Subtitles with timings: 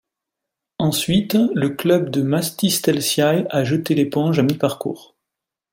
[0.79, 5.15] Ensuite, le club de Mastis Telsiai a jeté l'éponge à mi-parcours.